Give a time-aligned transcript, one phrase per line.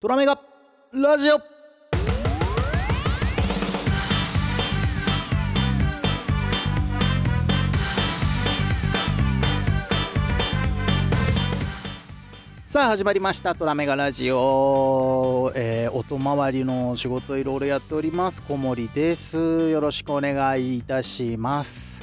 [0.00, 0.40] トラメガ
[0.92, 1.40] ラジオ。
[12.64, 18.40] さあ始まりましたトラメガラジオ、えー、音回りの仕事いろいろやっております。
[18.42, 19.68] 小森です。
[19.68, 22.00] よろしくお願いいたします。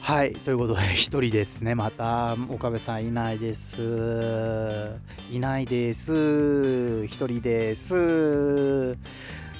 [0.00, 1.74] はいということで一人ですね。
[1.74, 3.82] また岡部さんいないです。
[5.30, 7.04] いないです。
[7.04, 8.96] 一人です。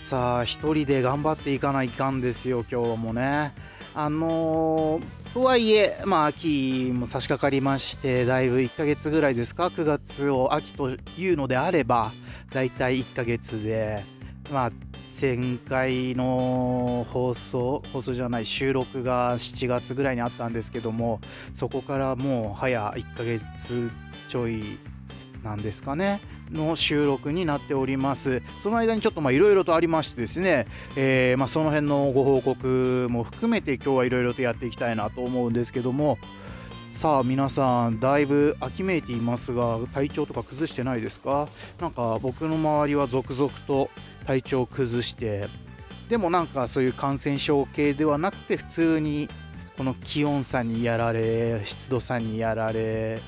[0.03, 3.53] さあ一人で頑張っていかないかんですよ今日もね。
[3.95, 12.13] あのー、とはいえ、まあ、秋も差し掛かりまして、だいぶ1ヶ月ぐらいですか、9月を秋というのであれば、
[12.53, 14.05] だいたい1ヶ月で、
[14.53, 14.73] まあ、
[15.21, 21.21] 前回の放送、放送じゃない、収録が7月ぐらいにあったんですけども、
[21.53, 23.91] そこからもう早1ヶ月
[24.29, 24.79] ちょい
[25.43, 26.21] なんですかね。
[26.51, 36.17] の収録になっておりますその間にちょっといろいろとありましてですね、えー、まあ、その辺のご報告も含めて今日はいろいろとやっていきたいなと思うんですけども
[36.91, 41.49] さあ皆さんだいぶ秋めいていますが体調とか崩してないですか？
[41.81, 43.91] なんか僕の周りは続々と
[44.27, 45.49] 体調崩して
[46.09, 49.29] でもなんかそういう感染症系ではなくて普通に
[49.77, 53.21] この気温差にやられ湿度差にやられ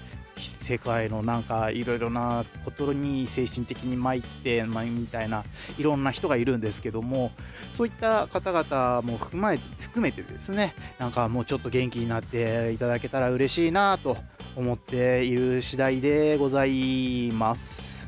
[0.70, 5.42] 世界のなんかいろいろなことに精神的に参って、まあ、みたいな
[5.76, 7.32] いろんな人がいるんですけども
[7.72, 14.16] そういった方々も含ま含めてですねなんかもうちょっと元気になっていただけたら嬉しいなと
[14.54, 18.06] 思っている次第でございます。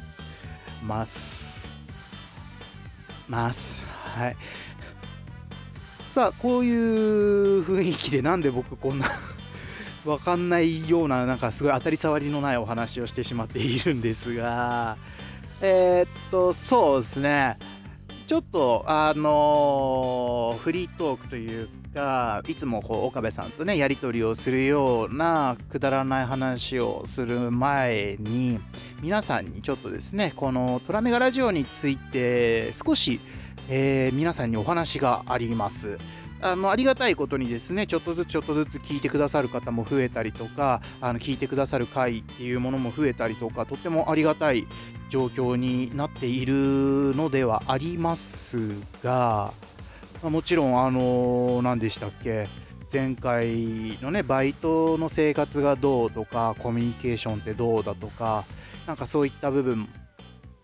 [0.85, 1.69] ます。
[3.29, 3.83] ます。
[4.17, 4.37] はい。
[6.13, 9.07] さあこういう雰囲気でなんで僕こんな
[10.05, 14.97] 分かんないようななんかすごい当たり障りのないお話をしてしまっているんですが
[15.61, 17.59] えー、っとそうですね
[18.27, 28.59] ちょっとあのー、フリートークというかいつもこう岡部さんとねやり取りをするようなくだらない話をする前に
[29.03, 33.21] 皆さんにちょっとですねこのトラメガラジオについて少し、
[33.69, 35.99] えー、皆さんにお話があります。
[36.43, 44.67] あのありがたいことにですねちょっとずつちょっとずつ聞いてくださる方も増えたりとかあの聞いてくださる回っていうものも増えたりとかとってもありがたい
[45.09, 48.59] 状況になっているのではあります
[49.03, 49.55] が
[50.23, 52.49] もちろんあの何でしたっけ？
[52.93, 58.45] 前回のねバイトの生活がどうとかコミュニケーションってどうだとか
[58.87, 59.89] なんかそういった部分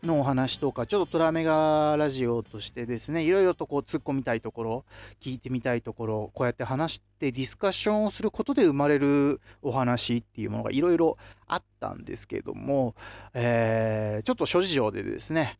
[0.03, 4.85] のお話とか、ちょっとトラメガラジオとしてですね、いろいろとこう突っ込みたいところ、
[5.21, 12.95] 聞いてみたいところ、こうやって話してディスカッションをすることで生まれるお話っていうものがいろいろあったんですけども、
[13.35, 15.59] えー、ちょっと諸事情でですね、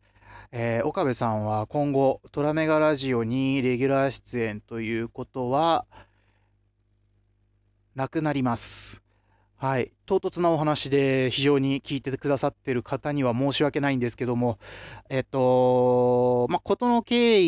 [0.51, 5.85] えー、岡部さんは今後トラメガラジオにレギュラー出演ということは
[7.95, 9.08] なくなります。
[9.61, 14.57] はい、唐突なお話で非常に聞いてくださってる方には申し訳ないんですけども、
[15.09, 17.41] えっと、まあ、事の経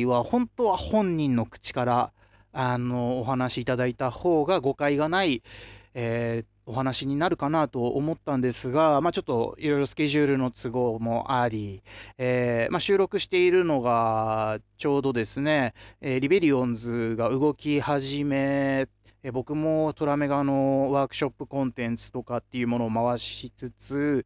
[0.00, 2.12] 緯は本当は本人の口から
[2.52, 5.44] あのお話しいただいた方が誤解がない、
[5.94, 11.84] えー、お話になるかなと思ったんですが、まあ、ちょっといろいろスケジュールの都合もあり、
[12.18, 18.88] えー、まあ、収録しているのがちょうどですね、えー、リベリオンズが動き始め
[19.26, 24.24] え僕もトラメガのワークショップコンテンツとかっていうものを回しつつ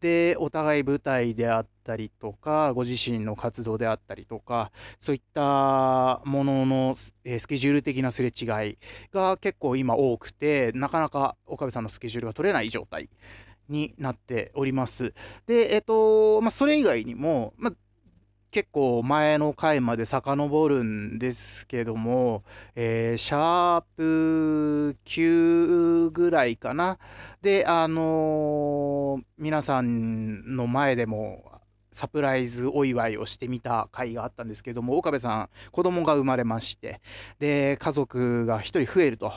[0.00, 8.78] でお互い舞台であったりとかご自身の活動であったりとかそういったものの、えスケジュール的なすれ違い
[9.12, 13.08] が結構今多くてなかなか岡部さんのスケジュールが取れない状態
[13.68, 15.14] になっております。
[15.46, 17.74] で、えっと、まあ、それ以外にも、まあ
[18.50, 22.42] 結構前の回まで遡るんですけども、
[22.74, 26.98] えー、シャープ9ぐらいかな。
[27.42, 31.60] で、あのー、皆さんの前でも
[31.92, 37.00] サプライズお祝いをしてみた回があったんですけども、岡部さん、子供が生まれまして、
[37.38, 39.32] で、家族が1人増えると。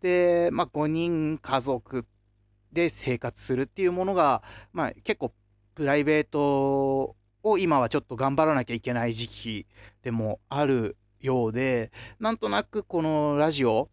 [0.00, 2.06] で、まあ、5人家族
[2.72, 4.42] で生活するっていうものが、
[4.72, 5.32] まあ、結構
[5.74, 9.66] プライベートを今はちょっと頑張らなきゃいけない時期
[10.02, 13.88] でもあるようで、なんとなくこのラジオ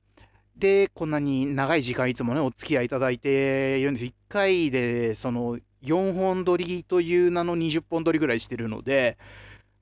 [0.57, 4.05] でこんなに長い時間いつもね、お付き合いいただいているんです。
[4.05, 9.17] 1回でその4本撮りという名の20本撮りぐらいしてるので、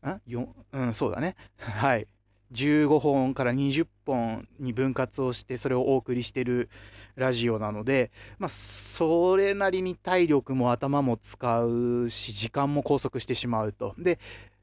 [0.06, 1.36] んうん、そうだね。
[1.57, 2.07] はい。
[2.51, 6.69] 15本から20本に分割をしてそれをお送りしてる
[7.16, 13.94] ラジオなので、まあ、それなりに体力も頭も使うし時間も拘束してしまうと。
[13.98, 14.19] で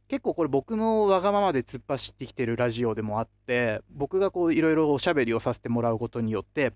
[0.08, 6.72] 結構これ僕のわがままで突っ走ってきてるラジオでもあって僕がこういろいろおしゃべりをさせてもらうことによって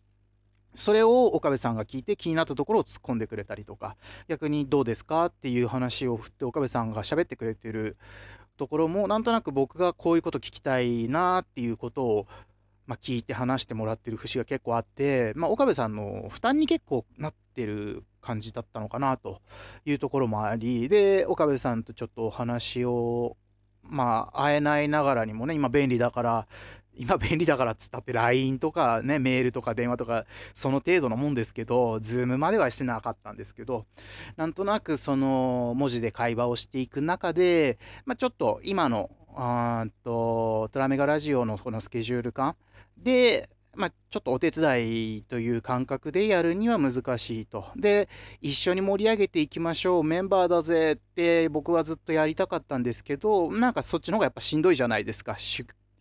[0.75, 3.97] それを岡部さんが聞いて気になったところを突っ込んでくれたりとか
[4.29, 7.97] 逆にどうですかっていう話を振って岡部さんが喋ってくれてる
[8.61, 12.27] ところもなんとなく僕がこういうこと聞きたいなっていうことを、
[12.87, 19.41] まあ、聞いて話してもらってる節が結構あって、まあ、岡部さんの負担に結構なってる感じだったのかなと
[19.87, 23.39] いうところもありで岡部さんとちょっとお話を
[23.83, 26.47] まあ会えないながらにもね今便利だから
[27.01, 33.87] 今便利だからっつったって LINE とかね、メールとか電話とか、その程度のもんですけど、Zoom まではしてなかったんですけど、
[34.37, 42.55] なんとなくその文字で会話をしていく中で、まあ、ちょっと今の、あと、トラメガラジオのこのスケジュール感
[42.99, 47.65] で、まあ、ちょっとお手伝いという感覚でやるには難しいと。
[47.77, 48.11] で、
[48.43, 55.37] 一緒に盛り上げていきましょう、メンバーだぜって僕はずっとやりたかったんですけど、なんかそっちの方がやっぱしんどいじゃないですか。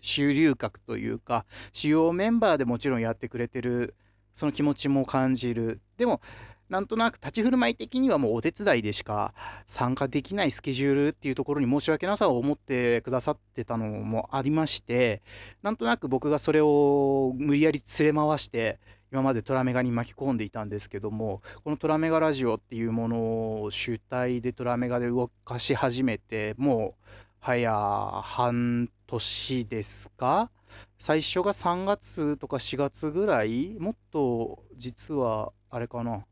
[0.01, 3.95] 主流格というか主要メンバーでもちろんやってくれてる
[4.33, 5.81] その気持ちも感じる。
[5.97, 6.21] でも
[6.69, 9.33] なんとなく立ち振る舞い的にはもうお手伝いでしか
[9.65, 15.23] 参加できないスケジュールっていうところに申し訳なさを思ってくださってたのもありまして
[15.63, 18.79] なんとなく僕がそれを無理やり連れ回して
[19.11, 27.05] 今までトラメガに巻き込んでいたんですけどもこのトラメガラジオっていうものを主体でトラメガで動かし始めてもう
[27.41, 30.51] 早半年ですか？
[30.99, 33.75] 最初が3月とか4月ぐらい？
[33.79, 36.25] もっと実はあれかな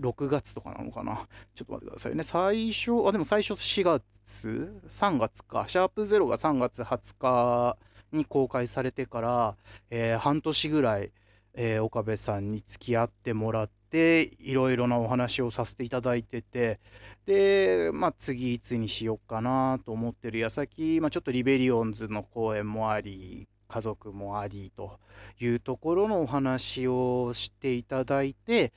[0.00, 1.26] ？6月とかなのかな？
[1.54, 2.22] ちょっと待ってくださいね。
[2.22, 5.64] 最初、あ、でも最初4月 ?3 月か。
[5.66, 7.76] シャープゼロが3月20日
[8.12, 9.56] に公開されてから、
[9.90, 11.10] えー、半年ぐらい、
[11.54, 16.80] えー、岡部さんに付き合ってもらって、いろいろなお話をさせていただいてて、
[17.26, 24.98] で、まあ、次いつにしようかなと思ってる矢先、まあ、ちょっとリベリオンズの公演もあり、家族もありと
[25.38, 28.72] いうところのお話をしていただいて、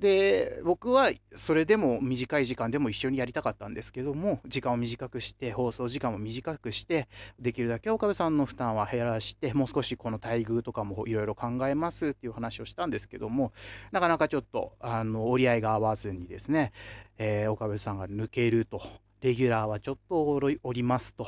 [0.00, 7.06] で僕はそれでも短い時間でも一緒にやりたかったんですけども時間を短くして放送時間も短くして
[7.38, 13.52] できるだけ岡部さんの負担は減らしてもう少しこの待遇とかもいろいろ考えますっていう話をしたんですけども
[13.92, 16.72] なかなかちょっとあの折り合いが合わずにですね、
[17.18, 18.80] えー、岡部さんが抜けると
[19.20, 21.26] レギュラーはちょっとおりますと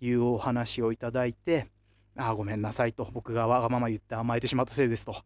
[0.00, 1.66] いうお話をいただいて
[2.16, 5.16] ああごめんなさいと僕がわがまま言って甘えてしまったせいですと。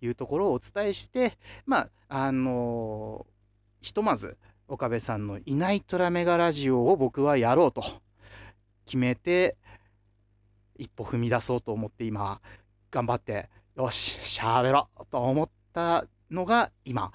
[0.00, 4.36] いうところをお伝えして、まあ、あのー、ひとまず
[4.68, 7.82] 岡部さんのいないトラメガラジオを僕はやろうと
[8.84, 9.56] 決めて、
[10.76, 12.40] 一歩踏み出そうと思って今、
[12.90, 17.12] 頑張って、よし、喋ろうと思ったのが今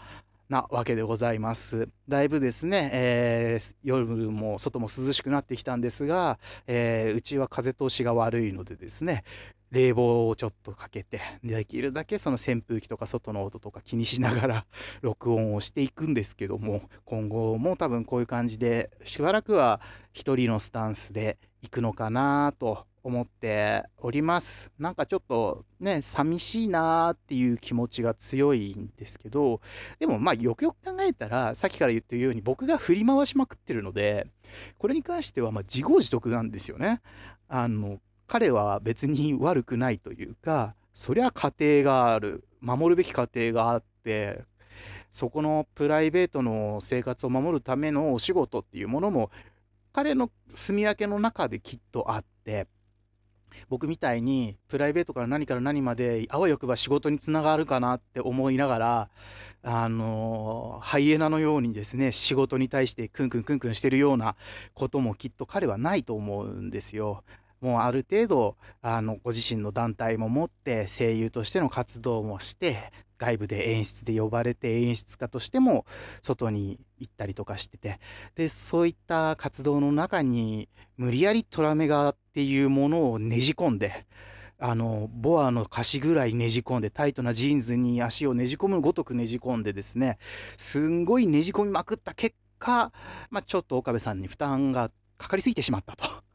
[0.49, 1.89] なわけでございます。
[2.07, 9.23] だいぶですね、えー、夜も外も涼しくなってきたんですが、えー、うちは風通しが悪いのでですね、
[9.73, 14.65] 冷房をちょっとかけて、できるだけその扇風機とか外の音とか気にしながら
[15.01, 19.81] 録音をしていくんですけども、今後も多分こういう感じで、しばらくは
[20.13, 24.71] 一人のスタンスで行くのかなと思っております。
[24.77, 29.59] なんかちょっとね、寂しいなーっていう気持ちが強いんですけど、
[29.97, 34.27] でもまあよくよく考えたら、さっきから言ってるように僕が振り回しまくってるので、
[34.77, 37.01] これに関してはま自業自得なんですよね。
[37.47, 37.99] あの、
[38.33, 44.41] 彼は別に悪くないというか、そりゃ家庭がある、守るべき家庭があって、
[45.11, 49.29] そこのプライベートの生活を守るためのお仕事っていうものも、
[49.91, 52.65] 彼の住み分けの中できっとあって、
[53.69, 59.09] 僕みたいにプライベートから何から何まであわよくば仕事につながるかなって思いながら
[59.61, 64.35] あのハイエナのようにですね仕事に対してクンクンクンクンしてるような
[64.73, 67.23] こともきっと彼はないと思うんですよ。
[67.63, 75.85] もうある程度あのご自身の団体も持って声優としての活動もして外部で演出で呼ばれて演出家としても
[76.21, 78.01] 外に行ったりとかしてて
[78.35, 80.67] でそういった活動の中に
[80.97, 84.05] 無理やりトラメガっていうものをねじ込んで
[84.59, 90.17] あのボアの歌詞ぐらいねじ込んでタイトなジーンズに足をねじ込むごとくねじ込んでですね
[90.57, 92.91] すんごいねじ込みまくった結果、
[93.29, 96.32] まあ、ちょっと岡部さんに負担がかかりすぎてしまったと。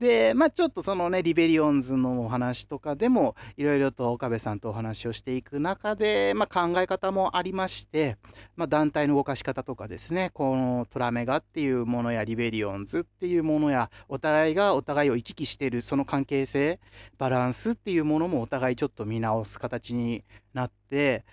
[0.00, 8.16] で、まあちょっとそのね、リベリオンズのお話とかでも、いろいろと岡部さんとお話をしていく中で、まあ考え方もありまして、
[8.56, 16.80] まあ団体の動かし方とかですね、このトラメガっていうものやリベリオンズっていうものや、お互いがお互いを行き来してるその関係性、
[17.18, 21.26] バランスっていうものもお互いちょっと見直す形になって、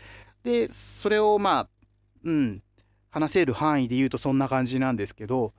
[0.44, 1.68] で、それをまあ、
[2.26, 2.62] うん、
[3.12, 5.54] 話せる範囲で言うとそんな感じなんですけど、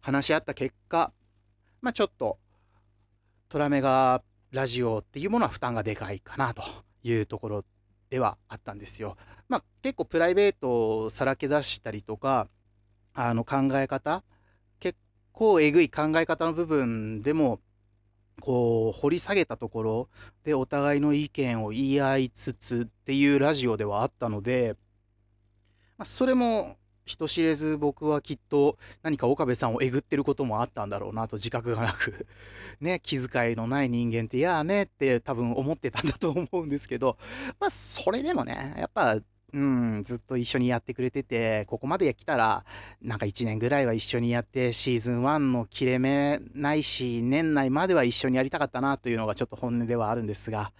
[0.00, 1.12] 話し合った結果、
[1.80, 2.38] まあちょっと、
[3.48, 6.62] トラメガラジオっていうものは負担がでかいかなと
[7.02, 7.64] いうところ
[8.10, 9.16] ではあったんですよ。
[9.48, 12.48] まあ結構プライベートをさらけ出したりとか、
[13.14, 14.22] あの考え方、
[14.80, 14.98] 結
[15.32, 17.60] 構えぐい考え方の部分でも、
[18.40, 20.08] こう掘り下げたところ
[20.44, 24.76] でお互いの意見を言い合いつつっていうラジオではあったので、
[25.96, 26.76] まあ、それも
[27.08, 32.26] 人知れず僕はきっと何か岡部さんをえぐってることもあったんだろうなと自覚がなく
[32.80, 37.16] ね、気遣いのない人間って、いやーねって多分思ってたんだと思うんですけど、
[37.58, 39.18] まあそれでもね、やっぱ
[39.54, 42.64] うん、ずっと一緒にやってくれてて、ここまで来たら、
[43.00, 50.72] なんか1年ぐらいは一緒にやって、シーズン1の切れ目ないし、年内までは一緒にやりたかったなというのがちょっと本音ではあるんですが、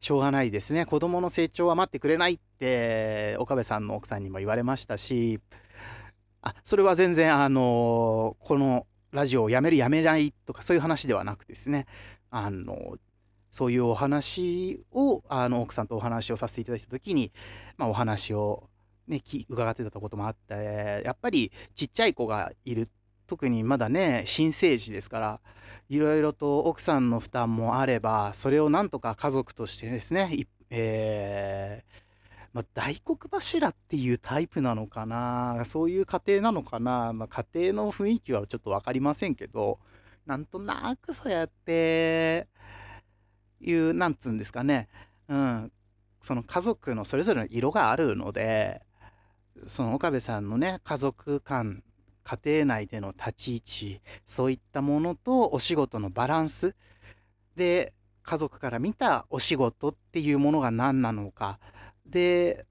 [0.00, 0.86] しょうがないですね。
[0.86, 5.40] 子供の成長は待ってくれないって、岡部さんの奥さんにも言われましたし、
[6.40, 11.86] あ、それは全然、あのこのラジオをやめるやめないとかそういう話ではなくですね、
[12.30, 12.96] あの
[13.54, 17.30] そういうお話をあの奥さんとお話をさせていただいた時に、
[17.76, 18.68] まあ、お話を、
[19.06, 22.90] ね、伺ってたこともあってやっぱりちっちゃい子がいる。
[23.26, 25.40] 特にまだね新生児ですから
[25.88, 39.78] いろいろと奥さんの負担もあればそれをなんとか家族としてですね、えー、まあ、大黒柱っていうタイプなのかなそういう家庭なのかな、まあ、家庭の雰囲気はちょっと分かりませんけど
[40.26, 42.46] なんとなくそうやって
[43.64, 44.88] いう、なんつうんですかね、
[45.28, 45.72] うん、
[46.20, 48.82] その家族のそれぞれの色があるので、
[49.66, 51.82] その岡部さんのね、家族間、
[52.24, 56.74] 家庭内での立ち位置、そういったものとお仕事のバランス
[57.56, 61.58] で、家族から見たお仕事っていうものが何なのか、
[62.06, 62.66] で、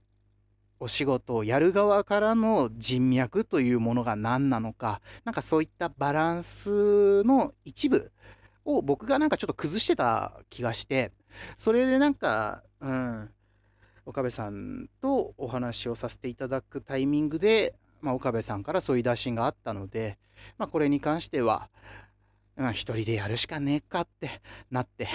[0.79, 8.11] お仕事をやる側からの人脈というものが何なのか、なんかそういったバランスの一部
[8.65, 11.11] を僕がなんかちょっと崩してた気がして、
[11.57, 13.29] それでなんか、うん、
[14.05, 20.17] 岡部さんとお話をさせていただくタイミングで、まあ、岡部さんからそういう打診があったので、
[20.57, 21.69] まあ、これに関しては、
[22.57, 25.07] うん、一人でやるしかねえかってなって。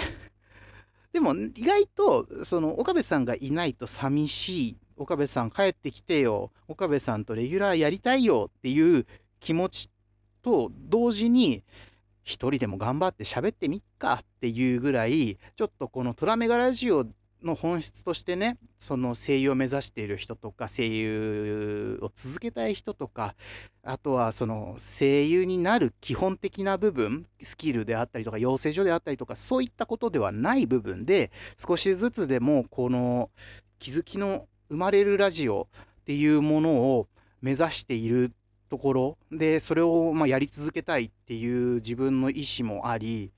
[1.11, 4.77] でも意外とその岡部さんがいないと寂しい。
[4.95, 6.51] 岡部さん帰ってきてよ。
[6.67, 9.05] 岡部さんとレギュラーやりたいよっていう
[9.39, 9.89] 気持ち
[10.41, 11.63] と同時に
[12.23, 17.05] 一人でも頑張って喋ってみっかっていうぐらい、ちょっとこのトラメガラジオ
[17.43, 23.35] の本質としてね、その声優を目指している人とか、声優を続けたい人とか、
[23.83, 33.29] あとはその声優になる基本的な部分、スキルであったりとか、養成所であったりとか、そういったことではない部分で、少しずつでもこの
[33.79, 35.67] 気づきの生まれるラジオ
[36.01, 37.07] っていうものを
[37.41, 38.33] 目指している
[38.69, 39.17] ところ。
[39.31, 43.31] でそれをまやり続けたいっていう自分の意思もあり。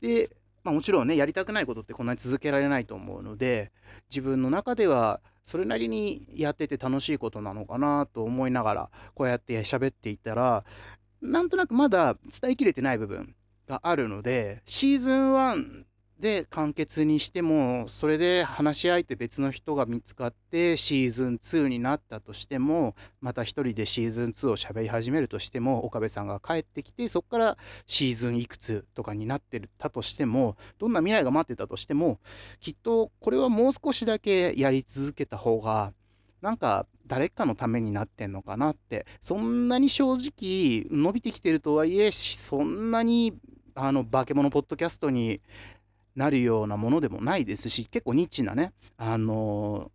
[0.00, 0.30] で、
[0.64, 3.72] まあ、もちろんねやりたくないことってこんなに続けられないと思うので
[4.10, 10.64] 自分の中ではそれなりにやってて楽しいことなのかなと思いながらこうやって喋っていたら
[11.20, 13.34] なんとなくまだ伝えきれてない部分
[13.68, 15.84] があるのでシーズン1
[16.22, 32.20] で完結にしてもそれで話し相手別の人が見つかってシーズン2になったとしてもまた一人でシーズン2を喋り始めるとしても岡部さんが帰ってきてそこからシーズンいくつとかになってたとしてもどんな未来が待ってたとしても
[32.60, 35.92] きっとこれはもう少しだけやり続けた方が
[36.40, 43.34] なんか誰かのためになってんのかなってそんなに正直伸びてきてるとはいえそんなに
[43.74, 45.40] あの化け物ポッドキャストに
[46.16, 49.90] なるようなものでもないですし結構ニッチなねあの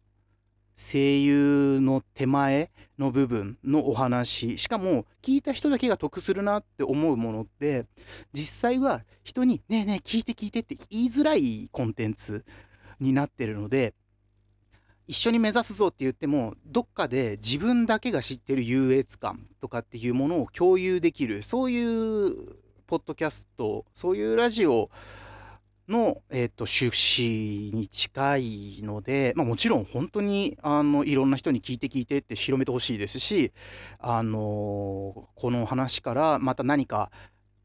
[0.75, 2.69] 声優の手前
[2.99, 7.85] の部分のお話しかも聞いた人だけが得するなって思うものって
[8.31, 12.45] 実際は人に「ねえねえ聞いて聞いて」って言いづらいコンテンツ
[12.99, 13.95] になってるので
[15.07, 24.91] 一緒に目指すぞって言ってもどっかで自分だけが知ってる優越感とかっていうものを共有できるそういうポッドキャストそういうラジオ
[25.87, 33.51] の、えーと、趣旨に近いので、まあ、もちろん本当にあのいろんな人に聞いて聞いてって広めてほしいですし、
[33.99, 37.11] あのこの話からまた何か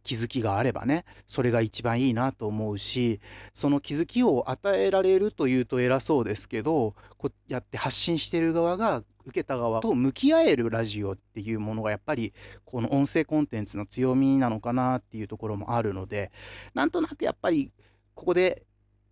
[0.05, 3.21] 気づきがあればねそれが一番いいなと思うし
[3.53, 12.33] その気づきを与えられるというと偉そうですけどこうやって発信してる側が受けた側と向き合えるラジオっていうものがやっぱり
[12.65, 16.33] この音声コンテンツの強みなのかなっていうところもあるので
[16.75, 17.71] なんとなくやっぱり
[18.15, 18.65] ここで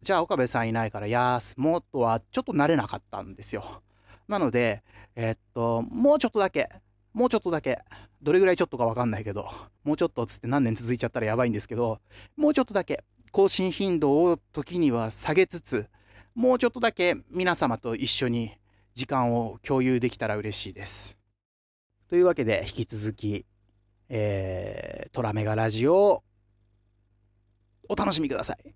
[0.02, 3.82] じゃあ岡部さんいないからやーすもっとはちょっと慣れなかったんですよ。
[4.28, 4.82] なので
[5.16, 6.68] えっともうちょっとだけ
[7.12, 7.80] もうちょっとだけ
[8.22, 9.48] どれぐらいちょっとか分かんないけど
[9.84, 12.00] もうちょっとつって何年続いちゃったらやばいんですけど
[12.36, 15.86] もうちょっとだけ更新頻度を時には下げつつ
[16.34, 18.52] もうちょっとだけ皆様と一緒に
[18.94, 21.16] 時間を共有できたら嬉しいです。
[22.08, 23.46] というわけで引き続き、
[24.08, 26.24] えー、トラメガラジオを
[27.88, 28.74] お楽しみください。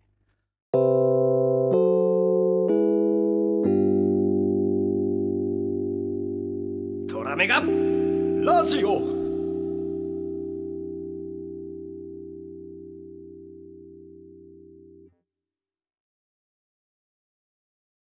[7.08, 9.23] トラメガラジオ。